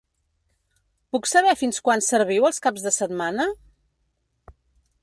Puc 1.15 1.29
saber 1.31 1.53
fins 1.59 1.81
quan 1.89 2.03
serviu 2.07 2.49
els 2.51 2.61
caps 2.65 2.87
de 2.89 2.95
setmsna,? 2.99 3.49